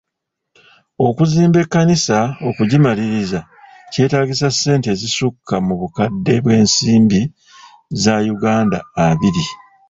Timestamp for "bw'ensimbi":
6.43-7.21